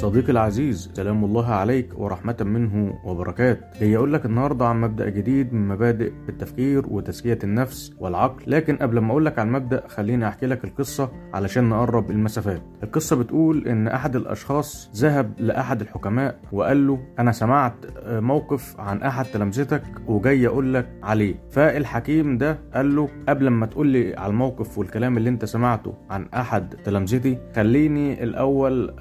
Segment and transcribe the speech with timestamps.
[0.00, 3.60] صديقي العزيز سلام الله عليك ورحمة منه وبركاته.
[3.80, 8.98] جاي أقول لك النهاردة عن مبدأ جديد من مبادئ التفكير وتزكية النفس والعقل؟ لكن قبل
[8.98, 12.62] ما أقول لك عن المبدأ خليني أحكي لك القصة علشان نقرب المسافات.
[12.82, 17.74] القصة بتقول إن أحد الأشخاص ذهب لأحد الحكماء وقال له أنا سمعت
[18.06, 21.34] موقف عن أحد تلامذتك وجاي أقول لك عليه.
[21.50, 26.26] فالحكيم ده قال له قبل ما تقول لي على الموقف والكلام اللي أنت سمعته عن
[26.34, 28.94] أحد تلامذتي خليني الأول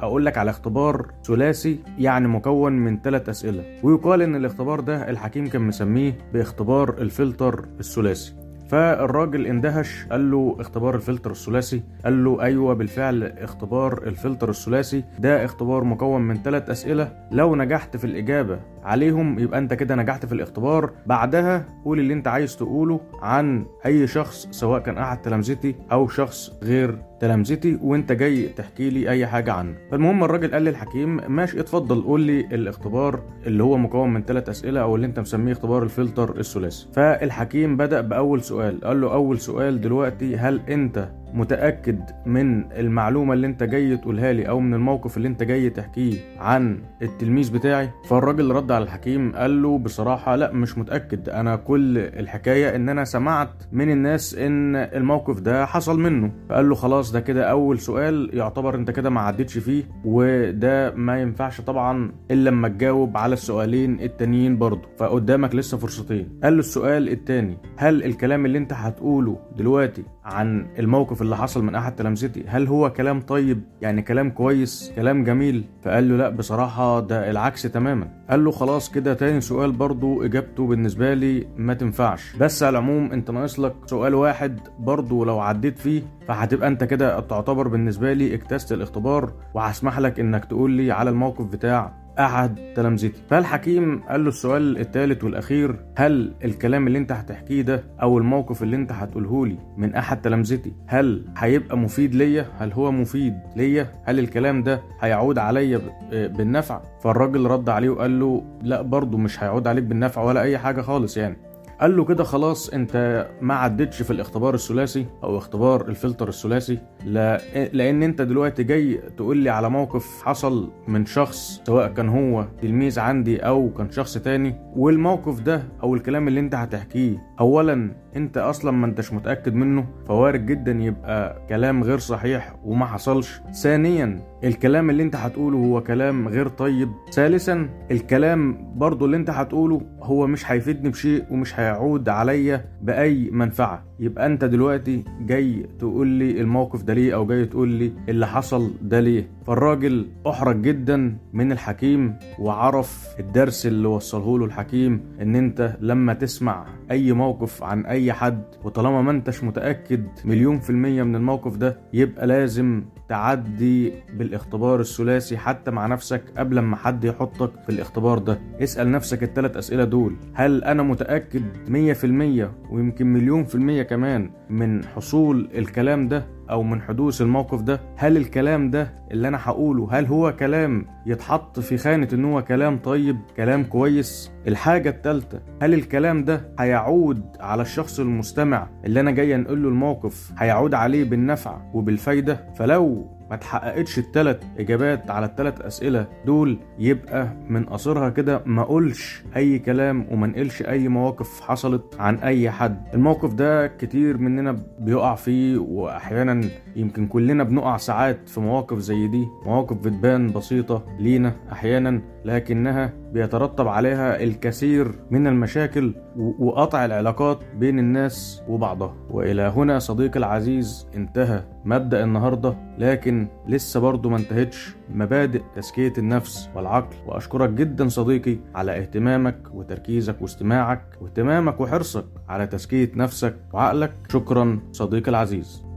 [0.00, 3.64] أقول لك لك على اختبار ثلاثي يعني مكون من ثلاث أسئلة.
[3.82, 8.32] ويقال إن الاختبار ده الحكيم كان مسميه باختبار الفلتر الثلاثي.
[8.68, 15.04] فالراجل اندهش قال له اختبار الفلتر الثلاثي؟ قال له أيوه بالفعل اختبار الفلتر الثلاثي.
[15.18, 17.12] ده اختبار مكون من ثلاث أسئلة.
[17.32, 20.90] لو نجحت في الإجابة عليهم يبقى انت كده نجحت في الاختبار.
[21.06, 26.50] بعدها قول اللي انت عايز تقوله عن أي شخص سواء كان أحد تلامذتي أو شخص
[26.62, 29.74] غير تلامذتي وانت جاي تحكي لي أي حاجة عنه.
[29.90, 34.80] فالمهم الراجل قال للحكيم ماشي اتفضل قول لي الاختبار اللي هو مكون من ثلاث أسئلة
[34.80, 36.86] أو اللي انت مسميه اختبار الفلتر الثلاثي.
[36.92, 43.46] فالحكيم بدأ بأول سؤال قال له أول سؤال دلوقتي هل انت متأكد من المعلومة اللي
[43.46, 48.50] انت جاي تقولها لي أو من الموقف اللي انت جاي تحكيه عن التلميذ بتاعي؟ فالراجل
[48.50, 51.28] رد على الحكيم قال له بصراحة لا مش متأكد.
[51.28, 56.32] أنا كل الحكاية إن أنا سمعت من الناس إن الموقف ده حصل منه.
[56.48, 61.20] فقال له خلاص ده كده أول سؤال يعتبر أنت كده ما عدتش فيه وده ما
[61.20, 64.88] ينفعش طبعا إلا لما تجاوب على السؤالين التانيين برضه.
[64.98, 66.28] فقدامك لسه فرصتين.
[66.42, 71.74] قال له السؤال التاني هل الكلام اللي أنت هتقوله دلوقتي عن الموقف اللي حصل من
[71.74, 72.44] أحد تلامذتي.
[72.46, 77.62] هل هو كلام طيب؟ يعني كلام كويس؟ كلام جميل؟ فقال له لا بصراحة ده العكس
[77.62, 78.08] تماما.
[78.30, 82.36] قال له خلاص كده تاني سؤال برضو إجابته بالنسبة لي ما تنفعش.
[82.36, 87.20] بس على العموم أنت ناقص لك سؤال واحد برضو لو عديت فيه فهتبقى أنت كده
[87.20, 93.22] تعتبر بالنسبة لي اجتزت الاختبار وهسمح لك إنك تقول لي على الموقف بتاع أحد تلامذتي.
[93.30, 98.76] فالحكيم قال له السؤال الثالث والأخير هل الكلام اللي أنت هتحكيه ده أو الموقف اللي
[98.76, 104.18] أنت هتقوله لي من أحد تلامذتي هل هيبقى مفيد ليا؟ هل هو مفيد ليا؟ هل
[104.18, 105.80] الكلام ده هيعود عليا
[106.12, 110.80] بالنفع؟ فالراجل رد عليه وقال له لا برضه مش هيعود عليك بالنفع ولا أي حاجة
[110.80, 111.36] خالص يعني.
[111.80, 117.40] قال له كده خلاص انت ما عدتش في الاختبار الثلاثي أو اختبار الفلتر الثلاثي لا
[117.72, 123.00] لأن انت دلوقتي جاي تقول لي على موقف حصل من شخص سواء كان هو تلميذ
[123.00, 128.70] عندي أو كان شخص تاني والموقف ده أو الكلام اللي انت هتحكيه اولا أنت أصلا
[128.70, 133.40] ما أنتش متأكد منه فوارد جدا يبقى كلام غير صحيح وما حصلش.
[133.62, 136.90] ثانيا الكلام اللي أنت هتقوله هو كلام غير طيب.
[137.12, 143.89] ثالثا الكلام برضو اللي أنت هتقوله هو مش هيفيدني بشيء ومش هيعود عليا بأي منفعة.
[144.00, 148.70] يبقى انت دلوقتي جاي تقول لي الموقف ده ليه أو جاي تقول لي اللي حصل
[148.82, 149.28] ده ليه.
[149.46, 156.66] فالراجل أحرج جدا من الحكيم وعرف الدرس اللي وصله له الحكيم إن أنت لما تسمع
[156.90, 161.76] أي موقف عن أي حد وطالما ما أنتش متأكد مليون في المية من الموقف ده
[161.92, 168.38] يبقى لازم تعدي بالاختبار الثلاثي حتى مع نفسك قبل ما حد يحطك في الاختبار ده.
[168.60, 170.16] اسأل نفسك الثلاث أسئلة دول.
[170.34, 176.80] هل أنا متأكد 100% ويمكن مليون في المية كمان من حصول الكلام ده أو من
[176.82, 182.08] حدوث الموقف ده هل الكلام ده اللي أنا هقوله هل هو كلام يتحط في خانة
[182.12, 188.68] إن هو كلام طيب كلام كويس؟ الحاجة التالتة هل الكلام ده هيعود على الشخص المستمع
[188.84, 195.10] اللي أنا جاي انقل له الموقف هيعود عليه بالنفع وبالفايدة؟ فلو ما تحققتش التلات إجابات
[195.10, 200.88] على التلات أسئلة دول يبقى من قصرها كده ما أقولش أي كلام وما نقلش أي
[200.88, 202.84] مواقف حصلت عن أي حد.
[202.94, 206.40] الموقف ده كتير مننا بيقع فيه وأحيانا
[206.76, 209.28] يمكن كلنا بنقع ساعات في مواقف زي دي.
[209.46, 218.42] مواقف بتبان بسيطة لينا أحيانا لكنها بيترتب عليها الكثير من المشاكل وقطع العلاقات بين الناس
[218.48, 218.94] وبعضها.
[219.10, 226.48] وإلى هنا صديقي العزيز انتهى مبدأ النهارده لكن لسه برضه ما انتهتش مبادئ تزكية النفس
[226.54, 226.96] والعقل.
[227.06, 233.92] وأشكرك جدا صديقي على اهتمامك وتركيزك واستماعك واهتمامك وحرصك على تزكية نفسك وعقلك.
[234.08, 235.69] شكرا صديقي العزيز.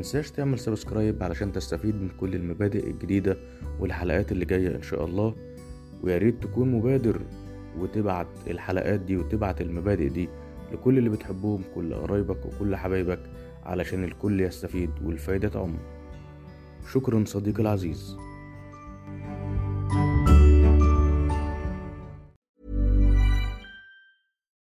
[0.00, 3.36] تنساش تعمل سبسكرايب علشان تستفيد من كل المبادئ الجديدة
[3.80, 5.34] والحلقات اللي جاية إن شاء الله
[6.02, 7.20] ويا ريت تكون مبادر
[7.78, 10.28] وتبعت الحلقات دي وتبعت المبادئ دي
[10.72, 13.20] لكل اللي بتحبهم كل قرايبك وكل حبايبك
[13.64, 15.78] علشان الكل يستفيد والفايدة تعم
[16.92, 18.16] شكرا صديقي العزيز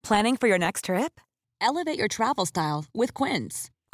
[0.08, 1.14] Planning for your next trip?
[1.60, 3.72] Elevate your travel style with Quince.